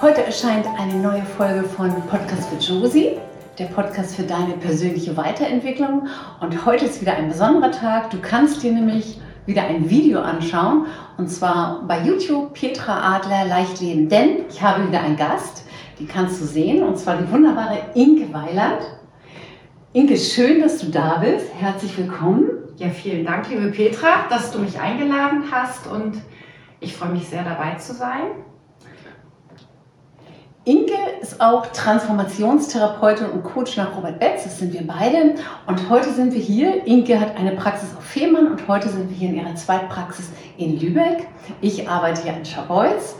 [0.00, 3.18] Heute erscheint eine neue Folge von Podcast für Josie,
[3.58, 6.06] der Podcast für deine persönliche Weiterentwicklung.
[6.40, 8.10] Und heute ist wieder ein besonderer Tag.
[8.10, 10.86] Du kannst dir nämlich wieder ein Video anschauen
[11.16, 14.08] und zwar bei YouTube Petra Adler Leicht Leben.
[14.08, 15.64] Denn ich habe wieder einen Gast,
[15.98, 18.82] die kannst du sehen und zwar die wunderbare Inke Weiland.
[19.94, 21.46] Inke, schön, dass du da bist.
[21.58, 22.50] Herzlich willkommen.
[22.76, 26.22] Ja, vielen Dank, liebe Petra, dass du mich eingeladen hast und
[26.78, 28.44] ich freue mich sehr dabei zu sein.
[30.66, 35.36] Inke ist auch Transformationstherapeutin und Coach nach Robert Betz, das sind wir beide.
[35.68, 36.84] Und heute sind wir hier.
[36.88, 40.80] Inke hat eine Praxis auf Fehmarn und heute sind wir hier in ihrer Zweitpraxis in
[40.80, 41.28] Lübeck.
[41.60, 43.14] Ich arbeite hier in Scharbeutz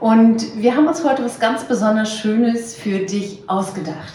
[0.00, 4.12] und wir haben uns heute was ganz besonders Schönes für dich ausgedacht.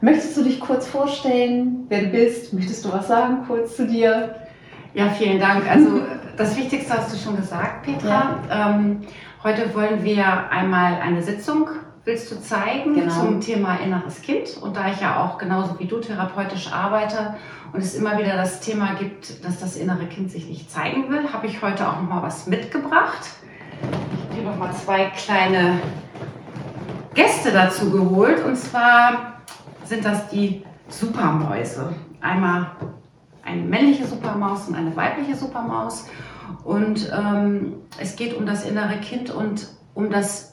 [0.00, 2.52] Möchtest du dich kurz vorstellen, wer du bist?
[2.52, 4.36] Möchtest du was sagen kurz zu dir?
[4.94, 5.68] Ja, vielen Dank.
[5.68, 6.02] Also
[6.36, 8.38] das Wichtigste hast du schon gesagt, Petra.
[8.48, 8.70] Ja.
[8.70, 9.00] Ähm,
[9.42, 11.68] heute wollen wir einmal eine Sitzung
[12.08, 13.12] willst du zeigen genau.
[13.12, 14.56] zum Thema inneres Kind.
[14.56, 17.36] Und da ich ja auch genauso wie du therapeutisch arbeite
[17.74, 21.30] und es immer wieder das Thema gibt, dass das innere Kind sich nicht zeigen will,
[21.34, 23.28] habe ich heute auch noch mal was mitgebracht.
[24.30, 25.80] Ich habe noch mal zwei kleine
[27.12, 28.42] Gäste dazu geholt.
[28.42, 29.34] Und zwar
[29.84, 31.92] sind das die Supermäuse.
[32.22, 32.70] Einmal
[33.44, 36.06] eine männliche Supermaus und eine weibliche Supermaus.
[36.64, 40.47] Und ähm, es geht um das innere Kind und um das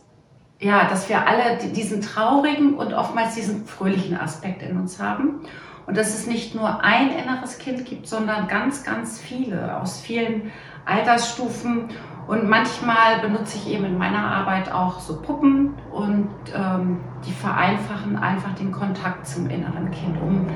[0.66, 5.42] ja, dass wir alle diesen traurigen und oftmals diesen fröhlichen Aspekt in uns haben.
[5.86, 10.52] Und dass es nicht nur ein inneres Kind gibt, sondern ganz, ganz viele aus vielen
[10.84, 11.90] Altersstufen.
[12.28, 18.18] Und manchmal benutze ich eben in meiner Arbeit auch so Puppen und ähm, die vereinfachen
[18.18, 20.48] einfach den Kontakt zum inneren Kind, um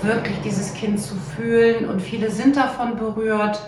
[0.00, 1.90] wirklich dieses Kind zu fühlen.
[1.90, 3.60] Und viele sind davon berührt.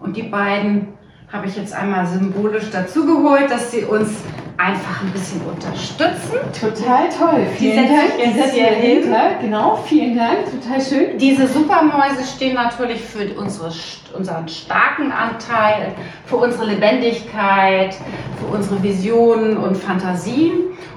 [0.00, 0.94] Und die beiden
[1.30, 4.22] habe ich jetzt einmal symbolisch dazu geholt, dass sie uns
[4.64, 6.38] einfach ein bisschen unterstützen.
[6.58, 7.46] Total toll.
[7.56, 8.12] Vielen Dank.
[8.18, 9.34] Jetzt hier hinter.
[9.40, 10.46] Genau, vielen Dank.
[10.50, 11.18] Total schön.
[11.18, 13.70] Diese Supermäuse stehen natürlich für unsere,
[14.16, 15.94] unseren starken Anteil,
[16.24, 17.94] für unsere Lebendigkeit,
[18.38, 20.52] für unsere Visionen und Fantasien.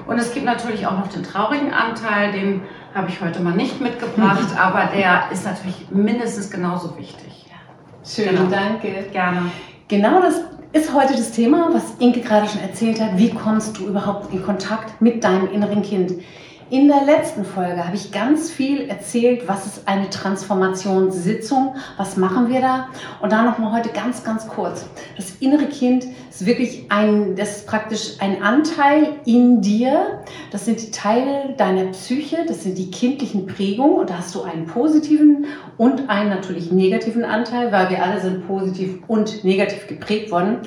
[0.06, 2.62] Und es gibt natürlich auch noch den traurigen Anteil, den
[2.94, 7.44] habe ich heute mal nicht mitgebracht, aber der ist natürlich mindestens genauso wichtig.
[8.02, 8.48] Schön, genau.
[8.50, 9.04] danke.
[9.12, 9.50] Gerne.
[9.88, 10.40] Genau das
[10.72, 13.16] ist heute das Thema, was Inke gerade schon erzählt hat.
[13.16, 16.14] Wie kommst du überhaupt in Kontakt mit deinem inneren Kind?
[16.70, 22.50] In der letzten Folge habe ich ganz viel erzählt, was ist eine Transformationssitzung, was machen
[22.50, 22.88] wir da
[23.22, 24.84] und da nochmal heute ganz, ganz kurz.
[25.16, 30.20] Das innere Kind ist wirklich ein, das ist praktisch ein Anteil in dir.
[30.50, 34.42] Das sind die Teile deiner Psyche, das sind die kindlichen Prägungen und da hast du
[34.42, 35.46] einen positiven
[35.78, 40.58] und einen natürlich negativen Anteil, weil wir alle sind positiv und negativ geprägt worden.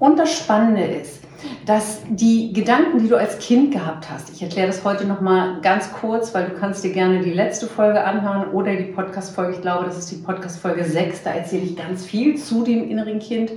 [0.00, 1.20] Und das Spannende ist,
[1.66, 5.60] dass die Gedanken, die du als Kind gehabt hast, ich erkläre das heute noch mal
[5.60, 9.60] ganz kurz, weil du kannst dir gerne die letzte Folge anhören oder die Podcast-Folge, ich
[9.60, 13.52] glaube, das ist die Podcast-Folge 6, da erzähle ich ganz viel zu dem inneren Kind.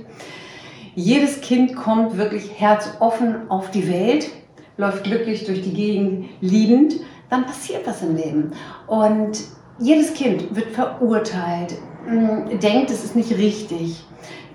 [0.94, 4.28] Jedes Kind kommt wirklich herzoffen auf die Welt,
[4.76, 6.96] läuft glücklich durch die Gegend, liebend,
[7.30, 8.52] dann passiert was im Leben.
[8.86, 9.38] Und
[9.78, 11.74] jedes Kind wird verurteilt,
[12.06, 14.04] mm, denkt, es ist nicht richtig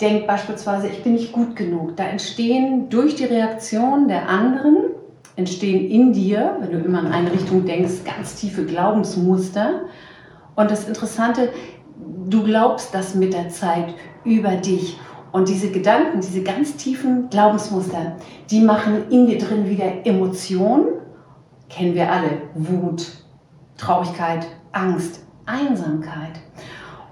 [0.01, 1.95] denkt beispielsweise, ich bin nicht gut genug.
[1.97, 4.77] Da entstehen durch die Reaktion der anderen,
[5.35, 9.81] entstehen in dir, wenn du immer in eine Richtung denkst, ganz tiefe Glaubensmuster.
[10.55, 11.49] Und das Interessante,
[12.27, 13.93] du glaubst das mit der Zeit
[14.23, 14.97] über dich.
[15.31, 18.15] Und diese Gedanken, diese ganz tiefen Glaubensmuster,
[18.49, 20.87] die machen in dir drin wieder Emotionen.
[21.69, 22.29] Kennen wir alle.
[22.55, 23.05] Wut,
[23.77, 26.39] Traurigkeit, Angst, Einsamkeit.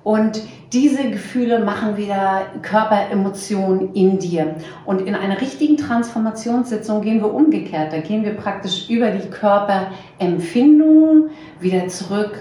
[0.07, 4.55] Und diese Gefühle machen wieder Körperemotionen in dir.
[4.85, 7.91] Und in einer richtigen Transformationssitzung gehen wir umgekehrt.
[7.91, 12.37] Da gehen wir praktisch über die Körperempfindungen wieder zurück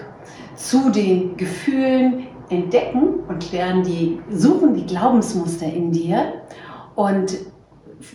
[0.54, 6.34] zu den Gefühlen, entdecken und lernen die, suchen die Glaubensmuster in dir
[6.94, 7.36] und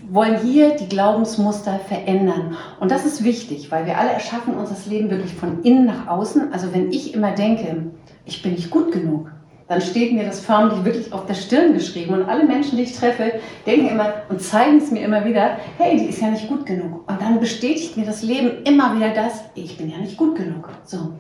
[0.10, 2.56] wollen hier die Glaubensmuster verändern.
[2.80, 6.08] Und das ist wichtig, weil wir alle erschaffen uns das Leben wirklich von innen nach
[6.08, 6.54] außen.
[6.54, 7.88] Also wenn ich immer denke,
[8.24, 9.30] ich bin nicht gut genug,
[9.72, 12.14] dann steht mir das förmlich wirklich auf der Stirn geschrieben.
[12.14, 15.98] Und alle Menschen, die ich treffe, denken immer und zeigen es mir immer wieder, hey,
[15.98, 17.10] die ist ja nicht gut genug.
[17.10, 20.68] Und dann bestätigt mir das Leben immer wieder das, ich bin ja nicht gut genug.
[20.84, 21.14] So.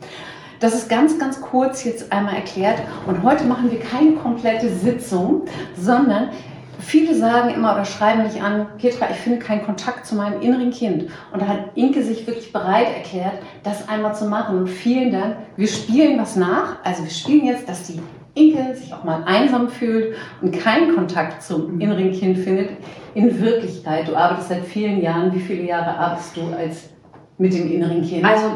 [0.60, 2.82] Das ist ganz, ganz kurz jetzt einmal erklärt.
[3.08, 5.44] Und heute machen wir keine komplette Sitzung,
[5.78, 6.32] sondern
[6.78, 10.72] viele sagen immer oder schreiben mich an, Petra, ich finde keinen Kontakt zu meinem inneren
[10.72, 11.10] Kind.
[11.32, 14.58] Und da hat Inke sich wirklich bereit erklärt, das einmal zu machen.
[14.58, 15.38] Und vielen Dank.
[15.56, 16.84] Wir spielen was nach.
[16.84, 18.02] Also wir spielen jetzt, dass die
[18.34, 21.82] Inke sich auch mal einsam fühlt und keinen Kontakt zum mhm.
[21.82, 22.70] inneren Kind findet,
[23.14, 26.90] in Wirklichkeit, du arbeitest seit vielen Jahren, wie viele Jahre arbeitest du als
[27.38, 28.24] mit dem inneren Kind?
[28.24, 28.52] Also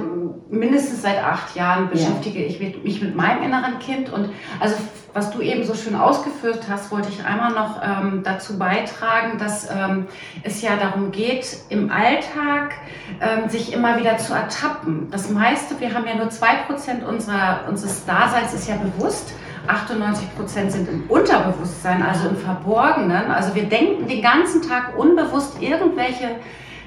[0.50, 2.48] mindestens seit acht Jahren beschäftige ja.
[2.48, 4.30] ich mich mit meinem inneren Kind und
[4.60, 4.76] also
[5.16, 9.70] was du eben so schön ausgeführt hast, wollte ich einmal noch ähm, dazu beitragen, dass
[9.72, 10.08] ähm,
[10.44, 12.74] es ja darum geht, im Alltag
[13.22, 15.08] ähm, sich immer wieder zu ertappen.
[15.12, 19.34] Das meiste, wir haben ja nur zwei Prozent unseres Daseins ist ja bewusst.
[19.68, 23.32] 98 Prozent sind im Unterbewusstsein, also im Verborgenen.
[23.32, 26.38] Also wir denken den ganzen Tag unbewusst irgendwelche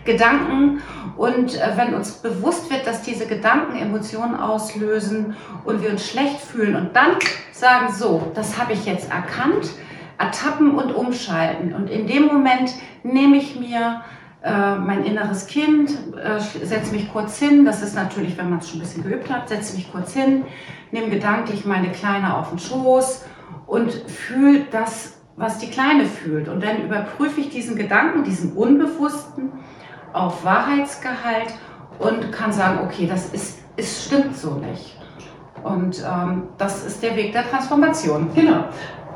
[0.05, 0.83] Gedanken
[1.17, 6.41] und äh, wenn uns bewusst wird, dass diese Gedanken Emotionen auslösen und wir uns schlecht
[6.41, 7.17] fühlen und dann
[7.53, 9.69] sagen, so, das habe ich jetzt erkannt,
[10.17, 11.75] ertappen und umschalten.
[11.75, 12.73] Und in dem Moment
[13.03, 14.03] nehme ich mir
[14.43, 18.69] äh, mein inneres Kind, äh, setze mich kurz hin, das ist natürlich, wenn man es
[18.69, 20.45] schon ein bisschen geübt hat, setze mich kurz hin,
[20.93, 23.25] nehme gedanklich meine Kleine auf den Schoß
[23.67, 26.49] und fühle das, was die Kleine fühlt.
[26.49, 29.53] Und dann überprüfe ich diesen Gedanken, diesen Unbewussten,
[30.13, 31.55] auf Wahrheitsgehalt
[31.99, 34.97] und kann sagen, okay, das ist, es stimmt so nicht.
[35.63, 38.31] Und ähm, das ist der Weg der Transformation.
[38.35, 38.65] Genau.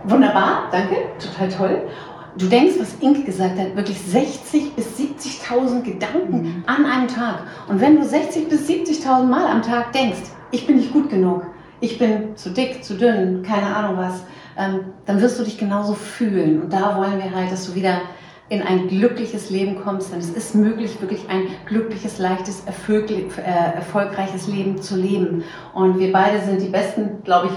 [0.04, 1.88] Wunderbar, danke, total toll.
[2.38, 6.64] Du denkst, was Inke gesagt hat, wirklich 60.000 bis 70.000 Gedanken mhm.
[6.66, 7.42] an einem Tag.
[7.68, 11.44] Und wenn du 60.000 bis 70.000 Mal am Tag denkst, ich bin nicht gut genug,
[11.80, 14.22] ich bin zu dick, zu dünn, keine Ahnung was,
[14.56, 16.62] ähm, dann wirst du dich genauso fühlen.
[16.62, 18.00] Und da wollen wir halt, dass du wieder
[18.48, 20.12] in ein glückliches Leben kommst.
[20.12, 25.44] Denn es ist möglich, wirklich ein glückliches, leichtes, äh, erfolgreiches Leben zu leben.
[25.74, 27.52] Und wir beide sind die besten, glaube ich,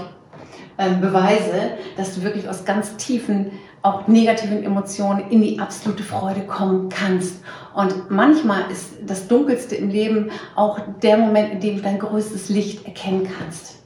[0.78, 3.52] ähm, Beweise, dass du wirklich aus ganz tiefen,
[3.86, 7.36] auch negativen Emotionen in die absolute Freude kommen kannst.
[7.74, 12.48] Und manchmal ist das Dunkelste im Leben auch der Moment, in dem du dein größtes
[12.48, 13.76] Licht erkennen kannst.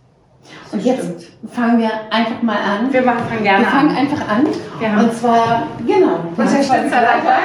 [0.72, 1.52] Und jetzt Stimmt.
[1.52, 2.92] fangen wir einfach mal an.
[2.92, 3.96] Wir machen, fangen gerne wir fangen an.
[3.96, 4.46] einfach an.
[4.80, 5.00] Ja.
[5.00, 6.42] Und zwar, genau.
[6.42, 7.38] Ist der dabei?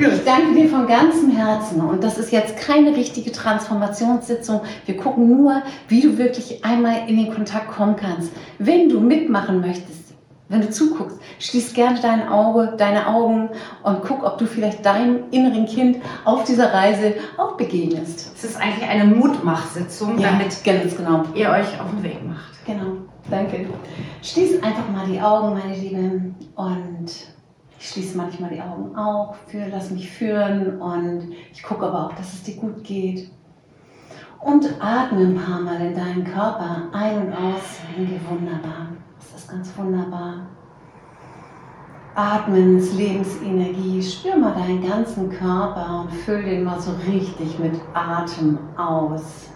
[0.00, 1.80] Ich danke dir von ganzem Herzen.
[1.80, 4.60] Und das ist jetzt keine richtige Transformationssitzung.
[4.86, 8.30] Wir gucken nur, wie du wirklich einmal in den Kontakt kommen kannst.
[8.60, 10.07] Wenn du mitmachen möchtest,
[10.48, 13.50] wenn du zuguckst, schließ gerne dein Auge, deine Augen
[13.82, 18.32] und guck, ob du vielleicht deinem inneren Kind auf dieser Reise auch begegnest.
[18.34, 21.24] Es ist eigentlich eine Mutmachsitzung, ja, damit ganz genau.
[21.34, 22.64] ihr euch auf den Weg macht.
[22.64, 22.92] Genau,
[23.30, 23.66] danke.
[24.22, 27.10] Schließ einfach mal die Augen, meine Lieben, und
[27.78, 32.12] ich schließe manchmal die Augen auch, für, lass mich führen und ich gucke aber auch,
[32.14, 33.30] dass es dir gut geht.
[34.40, 37.80] Und atme ein paar Mal in deinen Körper ein und aus.
[38.30, 38.88] Wunderbar
[39.48, 40.46] ganz wunderbar.
[42.14, 47.80] Atmen ins Lebensenergie, spür mal deinen ganzen Körper und füll den mal so richtig mit
[47.94, 49.50] Atem aus.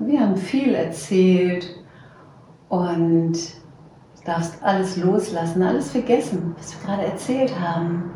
[0.00, 1.66] Wir haben viel erzählt
[2.68, 8.10] und du darfst alles loslassen, alles vergessen, was wir gerade erzählt haben.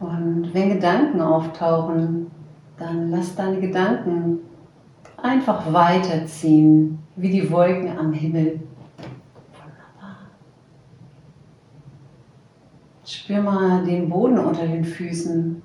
[0.00, 2.30] Und wenn Gedanken auftauchen,
[2.78, 4.40] dann lass deine Gedanken
[5.16, 8.60] einfach weiterziehen, wie die Wolken am Himmel.
[9.52, 10.16] Wunderbar.
[13.04, 15.62] Spür mal den Boden unter den Füßen.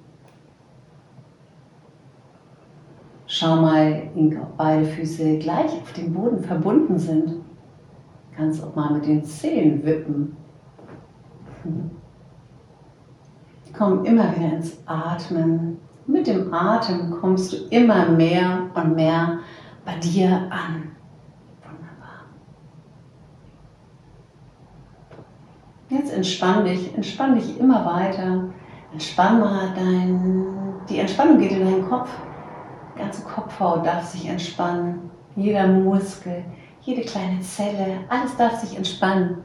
[3.27, 7.43] Schau mal, ob beide Füße gleich auf dem Boden verbunden sind.
[8.35, 10.35] Kannst auch mal mit den Zehen wippen.
[13.77, 15.79] Komm immer wieder ins Atmen.
[16.05, 19.39] Mit dem Atem kommst du immer mehr und mehr
[19.85, 20.91] bei dir an.
[21.63, 22.25] Wunderbar.
[25.89, 28.49] Jetzt entspann dich, entspann dich immer weiter.
[28.91, 30.45] Entspann mal dein,
[30.89, 32.09] die Entspannung geht in deinen Kopf.
[32.95, 35.09] Die ganze Kopfhaut darf sich entspannen.
[35.35, 36.43] Jeder Muskel,
[36.81, 39.37] jede kleine Zelle, alles darf sich entspannen.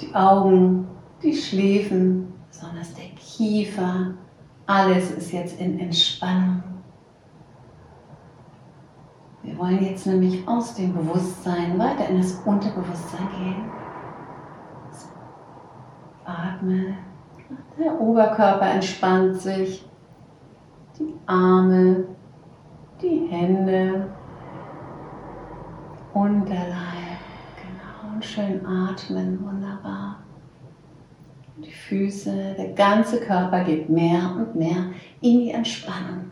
[0.00, 0.88] Die Augen
[1.22, 4.14] die Schläfen, besonders der Kiefer,
[4.66, 6.62] alles ist jetzt in Entspannung.
[9.42, 13.70] Wir wollen jetzt nämlich aus dem Bewusstsein weiter in das Unterbewusstsein gehen.
[16.24, 16.96] Atme.
[17.78, 19.88] Der Oberkörper entspannt sich.
[20.98, 22.04] Die Arme,
[23.00, 24.10] die Hände,
[26.12, 27.18] Unterleib.
[27.56, 29.42] Genau, und schön atmen.
[29.44, 30.09] Wunderbar
[31.62, 34.90] die Füße, der ganze Körper geht mehr und mehr
[35.20, 36.30] in die Entspannung.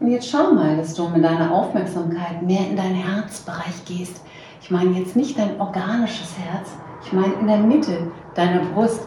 [0.00, 4.24] Und jetzt schau mal, dass du mit deiner Aufmerksamkeit mehr in deinen Herzbereich gehst.
[4.62, 6.70] Ich meine jetzt nicht dein organisches Herz,
[7.04, 9.06] ich meine in der Mitte deiner Brust,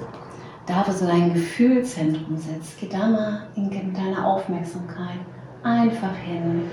[0.67, 2.79] da wo so dein Gefühlzentrum sitzt.
[2.79, 5.19] Geh da mal in, deiner Aufmerksamkeit
[5.63, 6.69] einfach hin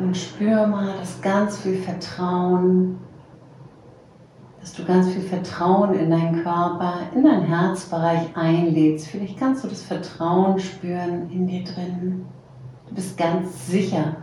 [0.00, 2.98] und spür mal, dass ganz viel Vertrauen,
[4.60, 9.08] dass du ganz viel Vertrauen in deinen Körper, in deinen Herzbereich einlädst.
[9.08, 12.26] Vielleicht kannst du das Vertrauen spüren in dir drin.
[12.88, 14.16] Du bist ganz sicher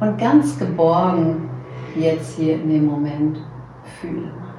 [0.00, 1.48] und ganz geborgen
[1.96, 3.38] jetzt hier in dem Moment.
[4.00, 4.54] Fühle mal.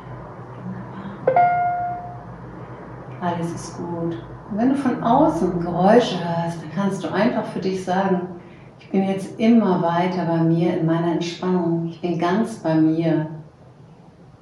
[3.21, 4.17] Alles ist gut.
[4.51, 8.21] Und wenn du von außen Geräusche hörst, dann kannst du einfach für dich sagen,
[8.79, 11.87] ich bin jetzt immer weiter bei mir in meiner Entspannung.
[11.89, 13.27] Ich bin ganz bei mir.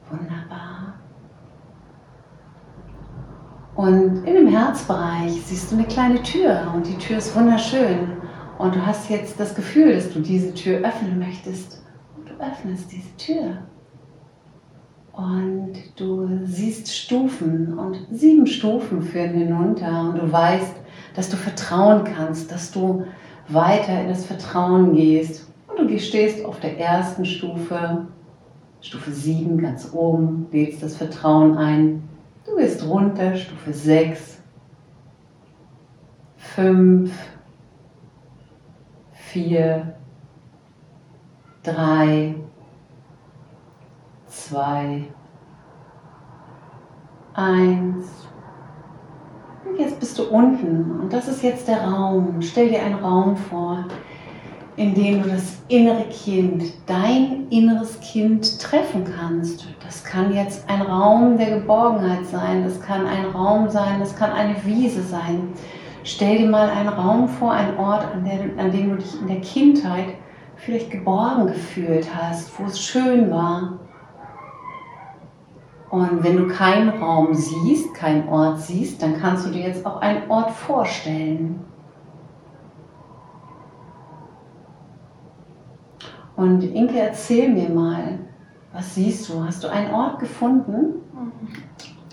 [0.09, 0.93] Wunderbar.
[3.75, 8.17] Und in dem Herzbereich siehst du eine kleine Tür und die Tür ist wunderschön.
[8.59, 11.81] Und du hast jetzt das Gefühl, dass du diese Tür öffnen möchtest.
[12.15, 13.57] Und du öffnest diese Tür.
[15.13, 20.73] Und du siehst Stufen und sieben Stufen führen hinunter und du weißt,
[21.15, 23.05] dass du vertrauen kannst, dass du
[23.47, 25.47] weiter in das Vertrauen gehst.
[25.67, 28.07] Und du stehst auf der ersten Stufe,
[28.81, 32.07] Stufe 7 ganz oben, lädst das Vertrauen ein.
[32.45, 34.39] Du gehst runter, Stufe 6,
[36.37, 37.11] 5,
[39.13, 39.95] 4,
[41.63, 42.35] 3,
[44.27, 45.03] 2,
[47.33, 48.22] 1.
[49.77, 52.41] Jetzt bist du unten und das ist jetzt der Raum.
[52.41, 53.85] Stell dir einen Raum vor,
[54.75, 59.67] in dem du das innere Kind, dein inneres Kind treffen kannst.
[59.83, 64.31] Das kann jetzt ein Raum der Geborgenheit sein, das kann ein Raum sein, das kann
[64.31, 65.49] eine Wiese sein.
[66.03, 69.27] Stell dir mal einen Raum vor, einen Ort, an, der, an dem du dich in
[69.27, 70.15] der Kindheit
[70.55, 73.79] vielleicht geborgen gefühlt hast, wo es schön war,
[75.93, 80.01] und wenn du keinen Raum siehst, keinen Ort siehst, dann kannst du dir jetzt auch
[80.01, 81.63] einen Ort vorstellen.
[86.35, 88.17] Und Inke, erzähl mir mal,
[88.71, 89.45] was siehst du?
[89.45, 90.95] Hast du einen Ort gefunden?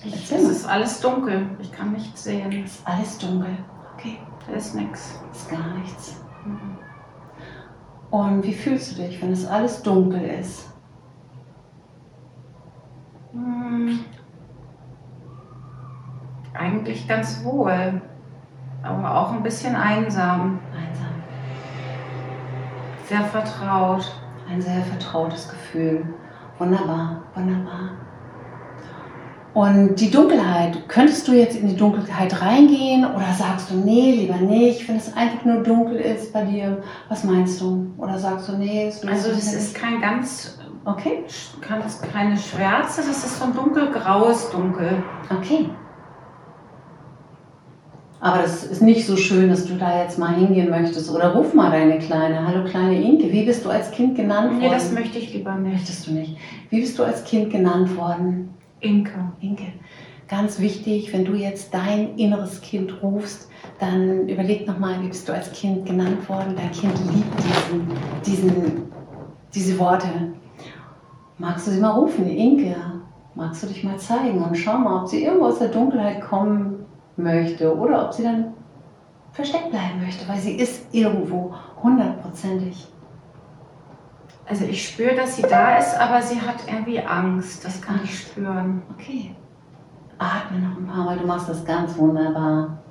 [0.04, 1.48] Ich, es ist alles dunkel.
[1.58, 2.52] Ich kann nichts sehen.
[2.62, 3.56] Es ist alles dunkel.
[3.94, 4.18] Okay.
[4.46, 5.18] Da ist nichts.
[5.32, 6.20] Ist gar nichts.
[8.10, 10.69] Und wie fühlst du dich, wenn es alles dunkel ist?
[13.32, 14.00] Hm.
[16.54, 18.00] Eigentlich ganz wohl,
[18.82, 20.58] aber auch ein bisschen einsam.
[20.74, 21.08] Einsam.
[23.06, 24.10] Sehr vertraut.
[24.48, 26.04] Ein sehr vertrautes Gefühl.
[26.58, 27.90] Wunderbar, wunderbar.
[29.54, 34.36] Und die Dunkelheit, könntest du jetzt in die Dunkelheit reingehen oder sagst du, nee, lieber
[34.36, 36.82] nicht, wenn es einfach nur dunkel ist bei dir?
[37.08, 37.92] Was meinst du?
[37.96, 41.24] Oder sagst du, nee, es Also, das ist kein ganz Okay.
[41.60, 45.02] Keine Schwärze, das ist so ein dunkelgraues Dunkel.
[45.30, 45.66] Okay.
[48.22, 51.10] Aber das ist nicht so schön, dass du da jetzt mal hingehen möchtest.
[51.10, 52.46] Oder ruf mal deine Kleine.
[52.46, 54.58] Hallo kleine Inke, wie bist du als Kind genannt worden?
[54.58, 55.72] Nee, das möchte ich lieber nicht.
[55.72, 56.36] Möchtest du nicht.
[56.68, 58.54] Wie bist du als Kind genannt worden?
[58.80, 59.32] Inke.
[59.40, 59.64] Inke.
[60.28, 63.48] Ganz wichtig, wenn du jetzt dein inneres Kind rufst,
[63.80, 66.54] dann überleg nochmal, wie bist du als Kind genannt worden?
[66.56, 67.88] Dein Kind liebt diesen,
[68.24, 68.92] diesen,
[69.54, 70.08] diese Worte.
[71.40, 72.76] Magst du sie mal rufen, Inke?
[73.34, 76.84] Magst du dich mal zeigen und schau mal, ob sie irgendwo aus der Dunkelheit kommen
[77.16, 78.52] möchte oder ob sie dann
[79.32, 82.86] versteckt bleiben möchte, weil sie ist irgendwo hundertprozentig.
[84.46, 87.64] Also ich spüre, dass sie da ist, aber sie hat irgendwie Angst.
[87.64, 88.12] Das kann Angst.
[88.12, 88.82] ich spüren.
[88.94, 89.34] Okay.
[90.18, 92.82] Atme noch ein paar Mal, du machst das ganz wunderbar.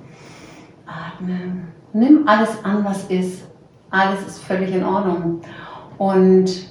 [0.86, 1.68] Atme.
[1.92, 3.44] Nimm alles an, was ist.
[3.90, 5.40] Alles ist völlig in Ordnung.
[5.98, 6.69] Und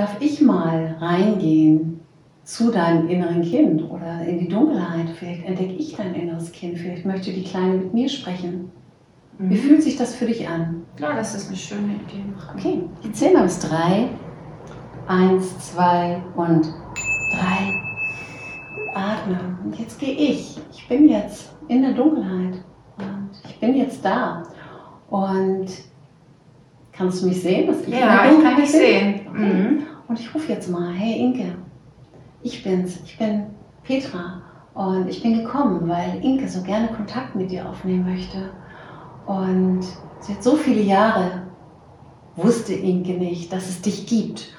[0.00, 2.00] darf ich mal reingehen
[2.42, 5.10] zu deinem inneren Kind oder in die Dunkelheit.
[5.10, 6.78] Vielleicht entdecke ich dein inneres Kind.
[6.78, 8.72] Vielleicht möchte die Kleine mit mir sprechen.
[9.38, 9.50] Mhm.
[9.50, 10.82] Wie fühlt sich das für dich an?
[10.98, 12.24] Ja, das ist eine schöne Idee.
[12.56, 14.08] Okay, ich zähle mal bis drei.
[15.06, 16.64] Eins, zwei und
[17.32, 17.82] drei.
[18.94, 19.38] Atme.
[19.64, 20.58] Und jetzt gehe ich.
[20.72, 22.54] Ich bin jetzt in der Dunkelheit.
[22.96, 24.44] Und ich bin jetzt da.
[25.10, 25.66] Und
[26.90, 27.74] kannst du mich sehen?
[27.86, 29.20] Ja, ich kann dich sehen.
[29.28, 29.38] Okay.
[29.38, 29.89] Mhm.
[30.10, 31.54] Und ich rufe jetzt mal, hey Inke,
[32.42, 33.46] ich bin's, ich bin
[33.84, 34.42] Petra
[34.74, 38.50] und ich bin gekommen, weil Inke so gerne Kontakt mit dir aufnehmen möchte.
[39.26, 39.82] Und
[40.18, 41.42] seit so viele Jahre
[42.34, 44.52] wusste Inke nicht, dass es dich gibt.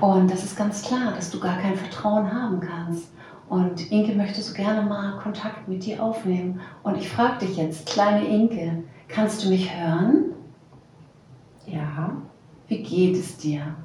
[0.00, 3.12] Und das ist ganz klar, dass du gar kein Vertrauen haben kannst.
[3.48, 6.60] Und Inke möchte so gerne mal Kontakt mit dir aufnehmen.
[6.82, 10.34] Und ich frage dich jetzt, kleine Inke, Kannst du mich hören?
[11.66, 12.10] Ja.
[12.66, 13.76] Wie geht es dir?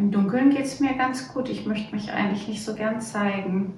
[0.00, 1.50] Im Dunkeln geht es mir ganz gut.
[1.50, 3.74] Ich möchte mich eigentlich nicht so gern zeigen.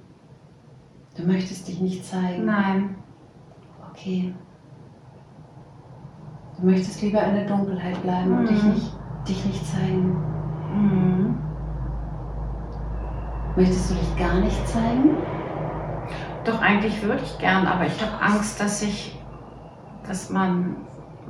[1.17, 2.45] Du möchtest dich nicht zeigen?
[2.45, 2.95] Nein.
[3.91, 4.33] Okay.
[6.57, 8.37] Du möchtest lieber in der Dunkelheit bleiben mhm.
[8.37, 8.69] und dich mhm.
[8.69, 8.93] nicht,
[9.27, 10.15] dich nicht zeigen.
[10.73, 11.37] Mhm.
[13.57, 15.17] Möchtest du dich gar nicht zeigen?
[16.45, 19.19] Doch, eigentlich würde ich gern, aber ich habe Angst, dass ich,
[20.07, 20.77] dass man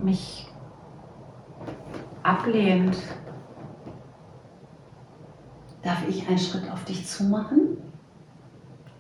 [0.03, 0.47] mich
[2.21, 2.95] ablehnt.
[5.84, 7.78] Darf ich einen Schritt auf dich zumachen?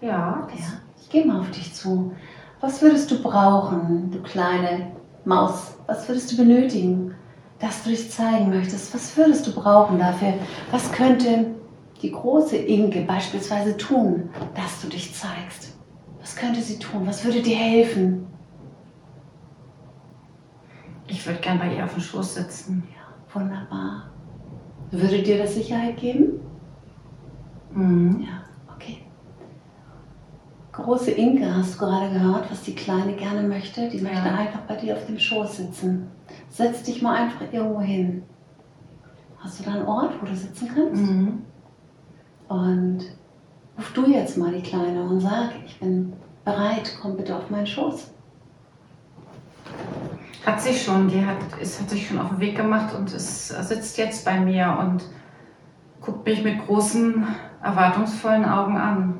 [0.01, 0.47] Ja.
[0.57, 0.65] Ja,
[1.01, 2.13] ich gehe mal auf dich zu.
[2.59, 4.91] Was würdest du brauchen, du kleine
[5.25, 5.75] Maus?
[5.87, 7.15] Was würdest du benötigen,
[7.59, 8.93] dass du dich zeigen möchtest?
[8.93, 10.33] Was würdest du brauchen dafür?
[10.71, 11.55] Was könnte
[12.01, 15.77] die große Inge beispielsweise tun, dass du dich zeigst?
[16.19, 17.07] Was könnte sie tun?
[17.07, 18.27] Was würde dir helfen?
[21.07, 22.83] Ich würde gern bei ihr auf dem Schoß sitzen.
[22.93, 24.09] Ja, wunderbar.
[24.91, 26.32] Würde dir das Sicherheit geben?
[27.73, 28.21] Mhm.
[28.21, 28.99] Ja, okay.
[30.71, 33.89] Große Inke, hast du gerade gehört, was die Kleine gerne möchte?
[33.89, 34.35] Die möchte ja.
[34.35, 36.07] einfach bei dir auf dem Schoß sitzen.
[36.49, 38.23] Setz dich mal einfach irgendwo hin.
[39.39, 41.01] Hast du da einen Ort, wo du sitzen kannst?
[41.01, 41.43] Mhm.
[42.47, 42.99] Und
[43.77, 46.13] ruf du jetzt mal die Kleine und sag, ich bin
[46.45, 48.11] bereit, komm bitte auf meinen Schoß.
[50.45, 53.47] Hat sie schon, die hat, ist, hat sich schon auf den Weg gemacht und ist,
[53.47, 55.03] sitzt jetzt bei mir und
[56.01, 57.25] guckt mich mit großen,
[57.63, 59.19] erwartungsvollen Augen an.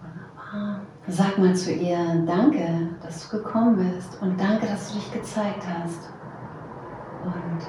[0.00, 0.80] Wunderbar.
[1.06, 5.62] Sag mal zu ihr, danke, dass du gekommen bist und danke, dass du dich gezeigt
[5.66, 6.10] hast.
[7.24, 7.66] Und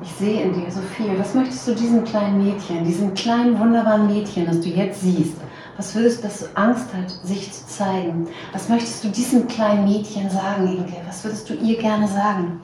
[0.00, 1.18] ich sehe in dir so viel.
[1.18, 5.36] Was möchtest du diesem kleinen Mädchen, diesem kleinen, wunderbaren Mädchen, das du jetzt siehst,
[5.76, 8.28] was würdest du, das Angst hat, sich zu zeigen?
[8.52, 10.96] Was möchtest du diesem kleinen Mädchen sagen, Inge?
[11.06, 12.60] Was würdest du ihr gerne sagen?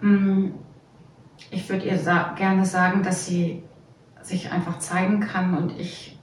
[0.00, 0.50] Mm,
[1.54, 3.62] ich würde ihr sa gerne sagen, dass sie
[4.22, 6.18] sich einfach zeigen kann und ich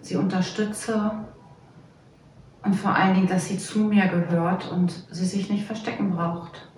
[0.00, 1.12] sie unterstütze
[2.62, 6.68] und vor allen Dingen, dass sie zu mir gehört und sie sich nicht verstecken braucht.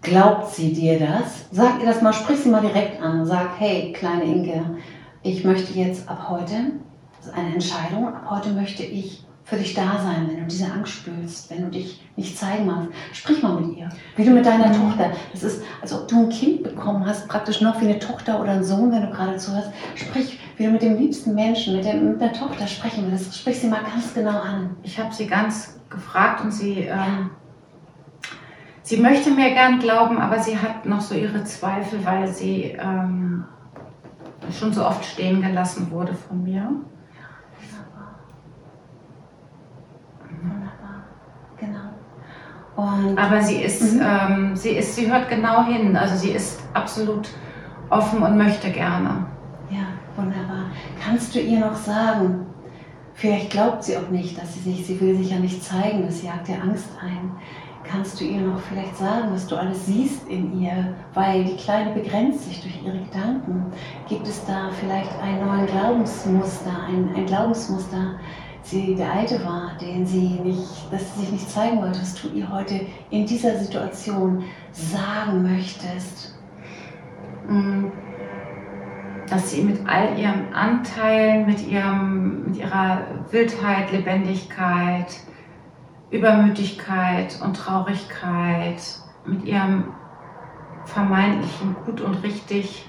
[0.00, 1.46] Glaubt sie dir das?
[1.52, 3.24] Sag ihr das mal, sprich sie mal direkt an.
[3.24, 4.78] Sag, hey, kleine Inge,
[5.22, 6.72] ich möchte jetzt ab heute,
[7.18, 10.70] das ist eine Entscheidung, ab heute möchte ich für dich da sein, wenn du diese
[10.72, 12.90] Angst spürst, wenn du dich nicht zeigen magst.
[13.12, 14.88] Sprich mal mit ihr, wie du mit deiner mhm.
[14.90, 15.10] Tochter.
[15.32, 18.52] Das ist, als ob du ein Kind bekommen hast, praktisch noch wie eine Tochter oder
[18.52, 19.70] ein Sohn, wenn du gerade zuhörst.
[19.94, 23.36] Sprich, wie du mit dem liebsten Menschen, mit der, mit der Tochter sprechen willst.
[23.36, 24.76] Sprich sie mal ganz genau an.
[24.82, 26.80] Ich habe sie ganz gefragt und sie...
[26.82, 27.30] Ähm
[28.84, 33.44] sie möchte mir gern glauben, aber sie hat noch so ihre Zweifel, weil sie ähm,
[34.50, 36.68] schon so oft stehen gelassen wurde von mir.
[40.42, 41.04] Wunderbar.
[41.56, 41.90] Genau.
[42.76, 44.02] Und aber sie ist, mhm.
[44.02, 45.96] ähm, sie ist, sie hört genau hin.
[45.96, 47.28] Also sie ist absolut
[47.90, 49.26] offen und möchte gerne.
[49.70, 50.64] Ja, wunderbar.
[51.02, 52.46] Kannst du ihr noch sagen,
[53.14, 56.22] vielleicht glaubt sie auch nicht, dass sie sich, sie will sich ja nicht zeigen, das
[56.22, 57.32] jagt ihr Angst ein.
[57.84, 60.94] Kannst du ihr noch vielleicht sagen, was du alles siehst in ihr?
[61.14, 63.66] Weil die Kleine begrenzt sich durch ihre Gedanken.
[64.08, 68.14] Gibt es da vielleicht einen neuen Glaubensmuster, ein, ein Glaubensmuster,
[68.62, 72.28] sie der alte war, den sie nicht, dass sie sich nicht zeigen wollte, was du
[72.28, 76.36] ihr heute in dieser Situation sagen möchtest?
[77.48, 77.86] Mm.
[79.28, 85.06] Dass sie mit all ihren Anteilen, mit, ihrem, mit ihrer Wildheit, Lebendigkeit,
[86.10, 88.82] Übermütigkeit und Traurigkeit,
[89.24, 89.84] mit ihrem
[90.84, 92.86] vermeintlichen Gut und Richtig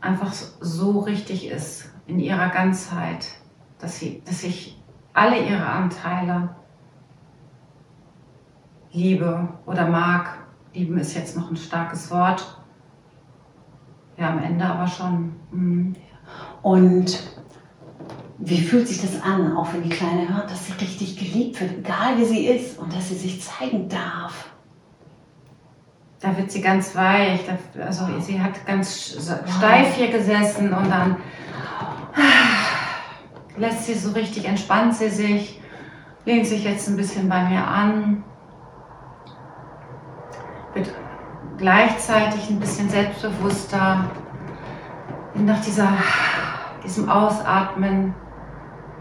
[0.00, 3.26] einfach so richtig ist in ihrer Ganzheit,
[3.78, 4.80] dass, sie, dass ich
[5.12, 6.50] alle ihre Anteile
[8.92, 10.38] liebe oder mag.
[10.72, 12.60] Lieben ist jetzt noch ein starkes Wort.
[14.18, 15.36] Ja, am Ende aber schon.
[15.50, 15.96] Mhm.
[16.62, 17.22] Und
[18.38, 21.72] wie fühlt sich das an, auch wenn die Kleine hört, dass sie richtig geliebt wird,
[21.78, 24.50] egal wie sie ist und dass sie sich zeigen darf?
[26.20, 27.40] Da wird sie ganz weich.
[27.78, 31.16] Also sie hat ganz steif hier gesessen und dann
[33.56, 35.60] lässt sie so richtig, entspannt sie sich,
[36.24, 38.24] lehnt sich jetzt ein bisschen bei mir an,
[40.74, 40.92] wird
[41.58, 44.10] gleichzeitig ein bisschen selbstbewusster.
[45.34, 45.88] nach dieser,
[46.84, 48.14] diesem Ausatmen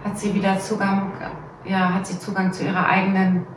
[0.04, 1.12] hat sie wieder Zugang,
[1.66, 3.48] ja, hat sie Zugang zu ihrer eigenen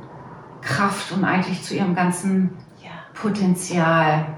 [0.63, 2.57] Kraft und eigentlich zu ihrem ganzen.
[3.21, 4.38] Potenzial.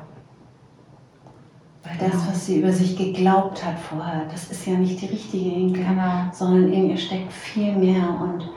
[1.82, 5.50] Weil das, was sie über sich geglaubt hat vorher, das ist ja nicht die richtige
[5.50, 6.24] Inke, genau.
[6.32, 8.20] sondern in ihr steckt viel mehr.
[8.20, 8.50] Und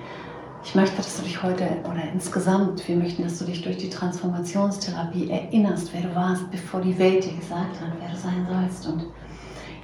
[0.64, 3.90] ich möchte, dass du dich heute oder insgesamt, wir möchten, dass du dich durch die
[3.90, 8.88] Transformationstherapie erinnerst, wer du warst, bevor die Welt dir gesagt hat, wer du sein sollst.
[8.88, 9.06] Und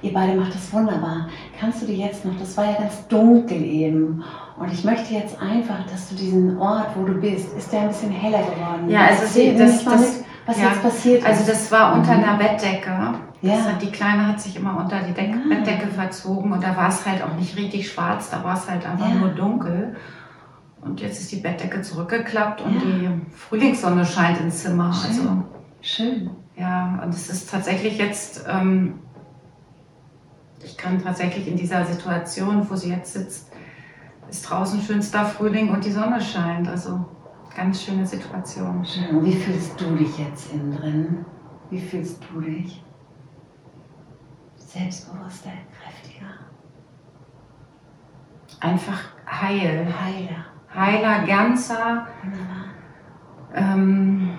[0.02, 1.28] ihr beide macht das wunderbar.
[1.58, 4.22] Kannst du dir jetzt noch, das war ja ganz dunkel eben.
[4.58, 7.88] Und ich möchte jetzt einfach, dass du diesen Ort, wo du bist, ist der ein
[7.88, 8.90] bisschen heller geworden?
[8.90, 11.48] Ja, also das, das, das, was ja, jetzt passiert also ist.
[11.48, 12.24] Also das war unter mhm.
[12.24, 13.14] einer Bettdecke.
[13.42, 13.64] Ja.
[13.64, 15.56] Hat, die Kleine hat sich immer unter die Deck, ja.
[15.56, 18.84] Bettdecke verzogen und da war es halt auch nicht richtig schwarz, da war es halt
[18.86, 19.14] einfach ja.
[19.14, 19.96] nur dunkel.
[20.82, 24.92] Und jetzt ist die Bettdecke zurückgeklappt und die Frühlingssonne scheint ins Zimmer.
[24.92, 25.10] Schön.
[25.10, 25.44] Also,
[25.82, 26.30] Schön.
[26.56, 28.98] Ja, und es ist tatsächlich jetzt, ähm,
[30.62, 33.50] ich kann tatsächlich in dieser Situation, wo sie jetzt sitzt,
[34.28, 36.68] ist draußen schönster Frühling und die Sonne scheint.
[36.68, 37.04] Also
[37.54, 38.84] ganz schöne Situation.
[38.84, 39.16] Schön.
[39.16, 41.24] Und wie fühlst du dich jetzt innen drin?
[41.70, 42.82] Wie fühlst du dich?
[44.56, 46.26] Selbstbewusster, kräftiger.
[48.60, 49.86] Einfach heil.
[50.00, 50.46] Heiler.
[50.72, 52.06] Heiler, ganzer.
[53.54, 54.38] Ähm,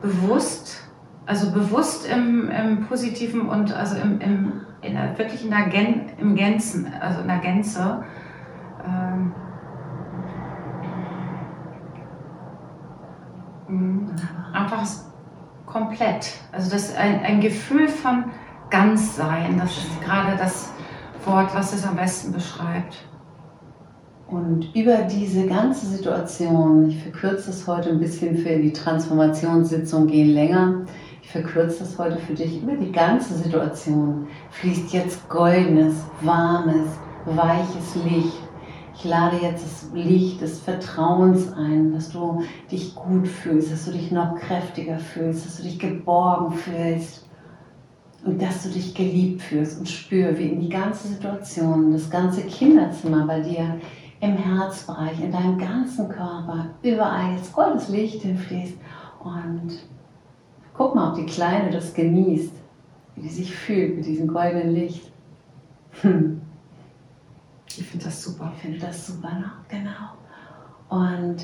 [0.00, 0.88] bewusst,
[1.26, 6.10] also bewusst im, im Positiven und also im, im, in der, wirklich in der Gen,
[6.18, 8.02] im Gänzen, also in der Gänze.
[8.86, 9.34] Ähm,
[14.52, 14.86] einfach
[15.66, 16.32] komplett.
[16.52, 18.24] Also das ein, ein Gefühl von
[18.70, 19.58] Ganzsein.
[19.58, 20.70] Das ist gerade das
[21.24, 23.04] Wort, was es am besten beschreibt.
[24.28, 30.30] Und über diese ganze Situation, ich verkürze das heute ein bisschen für die Transformationssitzung gehen
[30.30, 30.86] länger,
[31.22, 36.88] ich verkürze das heute für dich, über die ganze Situation fließt jetzt goldenes, warmes,
[37.26, 38.42] weiches Licht
[38.94, 43.92] ich lade jetzt das Licht des Vertrauens ein, dass du dich gut fühlst, dass du
[43.92, 47.26] dich noch kräftiger fühlst, dass du dich geborgen fühlst
[48.24, 52.42] und dass du dich geliebt fühlst und spür, wie in die ganze Situation, das ganze
[52.42, 53.78] Kinderzimmer bei dir
[54.20, 58.76] im Herzbereich, in deinem ganzen Körper, überall jetzt goldenes Licht hinfließt
[59.24, 59.78] und
[60.74, 62.54] guck mal, ob die Kleine das genießt,
[63.16, 65.10] wie die sich fühlt mit diesem goldenen Licht.
[66.02, 66.40] Hm.
[67.78, 68.52] Ich finde das super.
[68.56, 69.50] Ich finde das super, ne?
[69.68, 70.12] genau.
[70.88, 71.38] Und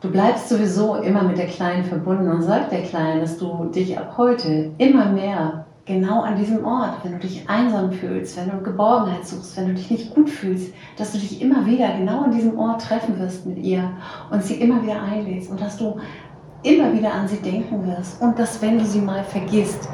[0.00, 3.96] du bleibst sowieso immer mit der Kleinen verbunden und sag der Kleinen, dass du dich
[3.98, 8.62] ab heute immer mehr genau an diesem Ort, wenn du dich einsam fühlst, wenn du
[8.62, 12.32] Geborgenheit suchst, wenn du dich nicht gut fühlst, dass du dich immer wieder genau an
[12.32, 13.90] diesem Ort treffen wirst mit ihr
[14.30, 15.98] und sie immer wieder einlädst und dass du
[16.62, 19.88] immer wieder an sie denken wirst und dass wenn du sie mal vergisst,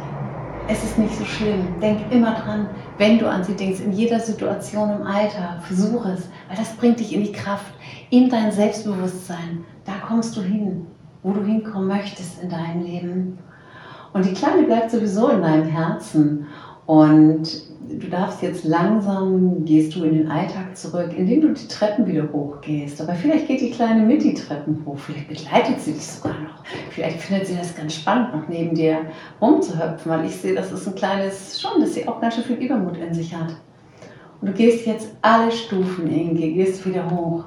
[0.69, 1.81] es ist nicht so schlimm.
[1.81, 6.29] Denk immer dran, wenn du an sie denkst, in jeder Situation im Alltag, versuch es,
[6.47, 7.73] weil das bringt dich in die Kraft,
[8.11, 9.65] in dein Selbstbewusstsein.
[9.87, 10.87] Da kommst du hin,
[11.23, 13.39] wo du hinkommen möchtest in deinem Leben.
[14.13, 16.47] Und die Kleine bleibt sowieso in deinem Herzen.
[16.89, 17.43] Und
[17.87, 22.33] du darfst jetzt langsam, gehst du in den Alltag zurück, indem du die Treppen wieder
[22.33, 22.99] hochgehst.
[23.03, 26.65] Aber vielleicht geht die Kleine mit die Treppen hoch, vielleicht begleitet sie dich sogar noch.
[26.89, 29.01] Vielleicht findet sie das ganz spannend, noch neben dir
[29.39, 32.57] rumzuhüpfen, weil ich sehe, das ist ein kleines, schon, dass sie auch ganz schön viel
[32.57, 33.55] Übermut in sich hat.
[34.41, 37.45] Und du gehst jetzt alle Stufen, Inge, gehst wieder hoch.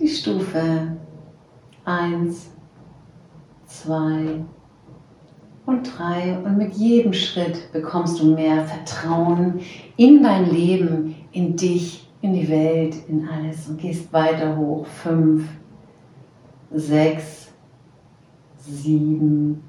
[0.00, 0.96] Die Stufe
[1.84, 2.50] 1,
[3.66, 4.40] 2,
[5.68, 6.38] und drei.
[6.44, 9.60] Und mit jedem Schritt bekommst du mehr Vertrauen
[9.96, 14.86] in dein Leben, in dich, in die Welt, in alles und gehst weiter hoch.
[14.86, 15.46] Fünf,
[16.72, 17.52] sechs,
[18.56, 19.62] sieben.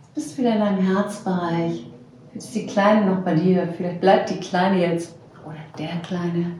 [0.00, 1.86] Jetzt bist du wieder in deinem Herzbereich.
[2.34, 3.68] Jetzt die Kleine noch bei dir.
[3.76, 6.56] Vielleicht bleibt die Kleine jetzt oder der Kleine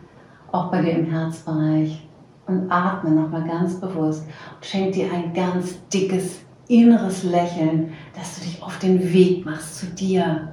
[0.53, 2.05] auch bei dir im Herzbereich.
[2.47, 8.45] Und atme nochmal ganz bewusst und schenk dir ein ganz dickes inneres Lächeln, dass du
[8.45, 10.53] dich auf den Weg machst zu dir.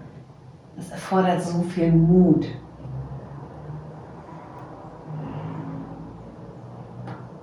[0.76, 2.48] Das erfordert so viel Mut.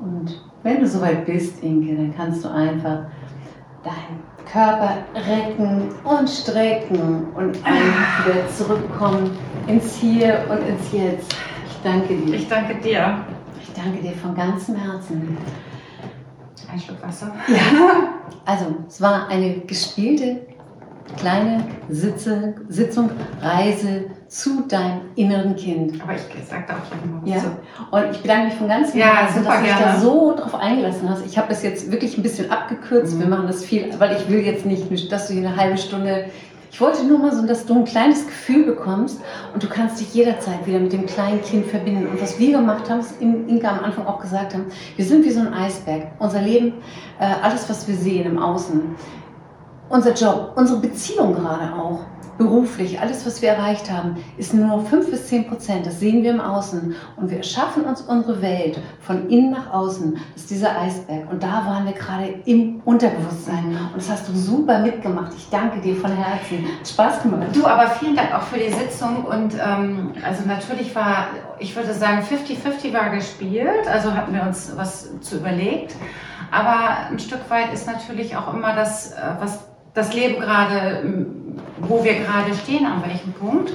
[0.00, 3.04] Und wenn du soweit bist, Inke, dann kannst du einfach
[3.82, 9.30] deinen Körper recken und strecken und einfach wieder zurückkommen
[9.66, 11.34] ins Hier und ins Jetzt.
[11.66, 12.34] Ich danke dir.
[12.34, 13.24] Ich danke dir.
[13.62, 15.38] Ich danke dir von ganzem Herzen.
[16.70, 17.32] Ein Schluck Wasser.
[17.48, 17.56] Ja.
[18.44, 20.40] Also, es war eine gespielte
[21.16, 26.02] kleine Sitze, Sitzung, Reise zu deinem inneren Kind.
[26.02, 27.38] Aber ich sag da auch was ja.
[27.38, 27.50] zu.
[27.90, 31.08] Und ich bedanke mich von ganzem ja, Herzen, dass du dich da so drauf eingelassen
[31.08, 31.26] hast.
[31.26, 33.14] Ich habe das jetzt wirklich ein bisschen abgekürzt.
[33.14, 33.20] Mhm.
[33.20, 36.26] Wir machen das viel, weil ich will jetzt nicht, dass du hier eine halbe Stunde
[36.72, 39.20] ich wollte nur mal so, dass du ein kleines Gefühl bekommst
[39.52, 42.06] und du kannst dich jederzeit wieder mit dem kleinen Kind verbinden.
[42.06, 44.64] Und was wir gemacht haben, was Inga am Anfang auch gesagt haben,
[44.96, 46.06] wir sind wie so ein Eisberg.
[46.18, 46.72] Unser Leben,
[47.20, 48.80] äh, alles, was wir sehen im Außen,
[49.90, 52.00] unser Job, unsere Beziehung gerade auch
[52.38, 55.86] beruflich, alles, was wir erreicht haben, ist nur 5 bis 10 Prozent.
[55.86, 56.94] Das sehen wir im Außen.
[57.16, 60.14] Und wir erschaffen uns unsere Welt von innen nach außen.
[60.34, 61.30] Das ist dieser Eisberg.
[61.30, 63.76] Und da waren wir gerade im Unterbewusstsein.
[63.92, 65.32] Und das hast du super mitgemacht.
[65.36, 66.66] Ich danke dir von Herzen.
[66.84, 67.48] Spaß gemacht.
[67.52, 69.24] Du, aber vielen Dank auch für die Sitzung.
[69.24, 73.86] Und ähm, also natürlich war, ich würde sagen, 50-50 war gespielt.
[73.90, 75.94] Also hatten wir uns was zu überlegt.
[76.50, 81.02] Aber ein Stück weit ist natürlich auch immer das, äh, was das Leben gerade
[81.88, 83.72] wo wir gerade stehen, an welchem Punkt.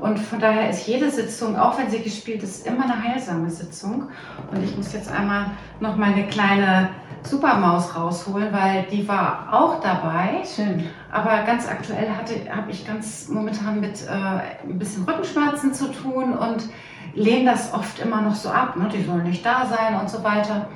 [0.00, 4.08] Und von daher ist jede Sitzung, auch wenn sie gespielt ist, immer eine heilsame Sitzung.
[4.50, 5.46] Und ich muss jetzt einmal
[5.80, 6.90] noch meine kleine
[7.22, 10.42] Supermaus rausholen, weil die war auch dabei.
[10.44, 10.90] Schön.
[11.10, 16.68] Aber ganz aktuell habe ich ganz momentan mit äh, ein bisschen Rückenschmerzen zu tun und
[17.14, 18.76] lehne das oft immer noch so ab.
[18.76, 18.90] Ne?
[18.92, 20.66] Die sollen nicht da sein und so weiter.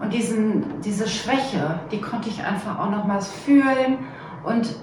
[0.00, 3.98] Und diesen, diese Schwäche, die konnte ich einfach auch nochmals fühlen
[4.44, 4.74] und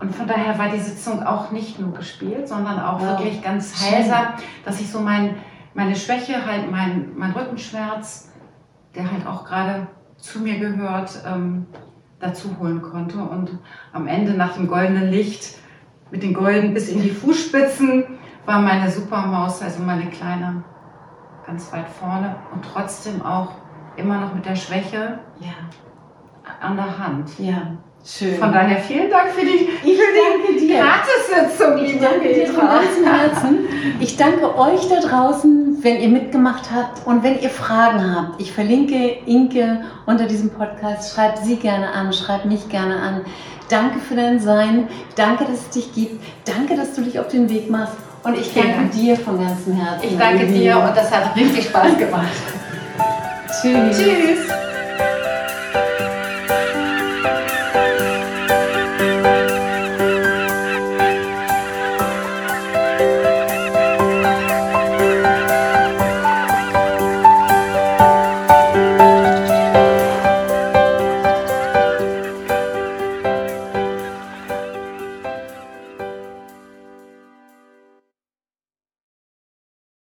[0.00, 3.18] und von daher war die Sitzung auch nicht nur gespielt, sondern auch ja.
[3.18, 4.34] wirklich ganz heilsam,
[4.64, 5.36] dass ich so mein,
[5.74, 8.32] meine Schwäche, halt mein, mein Rückenschmerz,
[8.94, 11.66] der halt auch gerade zu mir gehört, ähm,
[12.20, 13.18] dazu holen konnte.
[13.18, 13.58] Und
[13.92, 15.56] am Ende nach dem goldenen Licht
[16.10, 18.04] mit den Golden bis in die Fußspitzen
[18.46, 20.62] war meine Supermaus, also meine kleine,
[21.44, 23.52] ganz weit vorne und trotzdem auch
[23.96, 25.54] immer noch mit der Schwäche ja.
[26.60, 27.38] an der Hand.
[27.38, 27.72] Ja.
[28.04, 28.38] Schön.
[28.38, 32.66] Von daher vielen Dank für die, ich für die Gratissitzung, liebe Ich danke dir von
[32.66, 33.58] ganzem Herzen.
[34.00, 38.40] Ich danke euch da draußen, wenn ihr mitgemacht habt und wenn ihr Fragen habt.
[38.40, 41.14] Ich verlinke Inke unter diesem Podcast.
[41.14, 43.20] Schreibt sie gerne an, schreibt mich gerne an.
[43.68, 44.88] Danke für dein Sein.
[45.14, 46.22] Danke, dass es dich gibt.
[46.46, 47.94] Danke, dass du dich auf den Weg machst.
[48.24, 50.08] Und ich danke dir von ganzem Herzen.
[50.08, 52.26] Ich danke dir und das hat richtig Spaß gemacht.
[53.60, 53.98] Tschüss.
[53.98, 54.67] Tschüss.